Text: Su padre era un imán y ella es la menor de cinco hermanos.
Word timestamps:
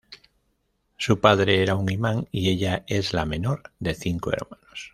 Su 0.97 1.19
padre 1.19 1.61
era 1.61 1.75
un 1.75 1.87
imán 1.91 2.27
y 2.31 2.49
ella 2.49 2.83
es 2.87 3.13
la 3.13 3.23
menor 3.23 3.71
de 3.77 3.93
cinco 3.93 4.31
hermanos. 4.33 4.89